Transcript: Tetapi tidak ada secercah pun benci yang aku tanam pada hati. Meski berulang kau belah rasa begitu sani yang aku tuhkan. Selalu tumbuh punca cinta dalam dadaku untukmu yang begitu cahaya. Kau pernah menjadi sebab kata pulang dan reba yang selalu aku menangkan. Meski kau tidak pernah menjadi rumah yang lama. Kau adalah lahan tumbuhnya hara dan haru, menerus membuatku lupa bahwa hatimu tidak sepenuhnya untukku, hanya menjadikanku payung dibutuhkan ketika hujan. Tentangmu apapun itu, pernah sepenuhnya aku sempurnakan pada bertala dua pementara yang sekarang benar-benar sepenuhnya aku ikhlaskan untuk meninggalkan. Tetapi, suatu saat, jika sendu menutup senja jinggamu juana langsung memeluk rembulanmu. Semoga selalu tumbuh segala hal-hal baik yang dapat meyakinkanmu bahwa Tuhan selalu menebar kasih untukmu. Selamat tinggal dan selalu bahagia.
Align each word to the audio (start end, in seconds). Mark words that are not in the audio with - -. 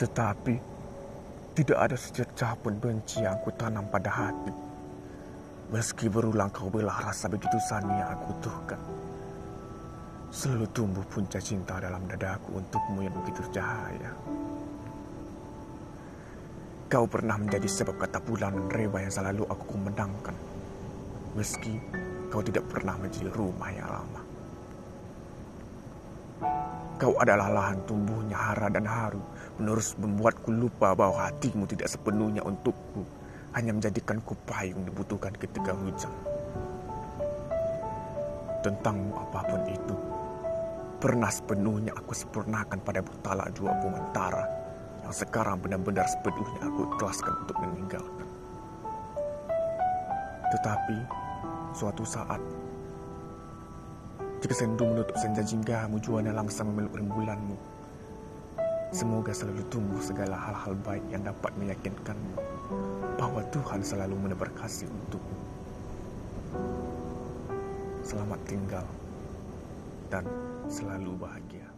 Tetapi 0.00 0.54
tidak 1.52 1.76
ada 1.76 1.92
secercah 1.92 2.56
pun 2.56 2.80
benci 2.80 3.20
yang 3.20 3.36
aku 3.36 3.52
tanam 3.52 3.84
pada 3.92 4.08
hati. 4.08 4.54
Meski 5.76 6.08
berulang 6.08 6.48
kau 6.48 6.72
belah 6.72 7.04
rasa 7.04 7.28
begitu 7.28 7.60
sani 7.68 7.92
yang 7.92 8.16
aku 8.16 8.32
tuhkan. 8.40 8.80
Selalu 10.32 10.66
tumbuh 10.72 11.04
punca 11.04 11.36
cinta 11.36 11.76
dalam 11.76 12.00
dadaku 12.08 12.64
untukmu 12.64 13.04
yang 13.04 13.12
begitu 13.12 13.44
cahaya. 13.52 14.10
Kau 16.88 17.04
pernah 17.04 17.36
menjadi 17.36 17.68
sebab 17.68 18.00
kata 18.00 18.24
pulang 18.24 18.56
dan 18.56 18.66
reba 18.72 19.04
yang 19.04 19.12
selalu 19.12 19.44
aku 19.52 19.74
menangkan. 19.78 20.34
Meski 21.36 21.76
kau 22.32 22.40
tidak 22.40 22.64
pernah 22.72 22.96
menjadi 22.96 23.28
rumah 23.36 23.68
yang 23.68 23.86
lama. 23.86 24.20
Kau 27.00 27.16
adalah 27.16 27.48
lahan 27.48 27.80
tumbuhnya 27.88 28.36
hara 28.36 28.68
dan 28.68 28.84
haru, 28.84 29.24
menerus 29.56 29.96
membuatku 29.96 30.52
lupa 30.52 30.92
bahwa 30.92 31.32
hatimu 31.32 31.64
tidak 31.64 31.88
sepenuhnya 31.88 32.44
untukku, 32.44 33.08
hanya 33.56 33.72
menjadikanku 33.72 34.36
payung 34.44 34.84
dibutuhkan 34.84 35.32
ketika 35.40 35.72
hujan. 35.72 36.12
Tentangmu 38.60 39.16
apapun 39.16 39.64
itu, 39.64 39.96
pernah 41.00 41.32
sepenuhnya 41.32 41.96
aku 41.96 42.12
sempurnakan 42.12 42.76
pada 42.84 43.00
bertala 43.00 43.48
dua 43.56 43.72
pementara 43.80 44.44
yang 45.00 45.14
sekarang 45.16 45.56
benar-benar 45.56 46.04
sepenuhnya 46.04 46.68
aku 46.68 46.84
ikhlaskan 46.84 47.32
untuk 47.40 47.56
meninggalkan. 47.64 48.28
Tetapi, 50.52 50.98
suatu 51.72 52.04
saat, 52.04 52.44
jika 54.40 54.56
sendu 54.56 54.88
menutup 54.88 55.12
senja 55.20 55.44
jinggamu 55.44 56.00
juana 56.00 56.32
langsung 56.32 56.72
memeluk 56.72 56.96
rembulanmu. 56.96 57.56
Semoga 58.90 59.30
selalu 59.36 59.62
tumbuh 59.70 60.00
segala 60.02 60.34
hal-hal 60.34 60.74
baik 60.82 61.04
yang 61.12 61.22
dapat 61.22 61.52
meyakinkanmu 61.60 62.34
bahwa 63.20 63.44
Tuhan 63.52 63.84
selalu 63.84 64.16
menebar 64.16 64.48
kasih 64.56 64.88
untukmu. 64.88 65.38
Selamat 68.00 68.40
tinggal 68.48 68.86
dan 70.08 70.24
selalu 70.66 71.14
bahagia. 71.20 71.68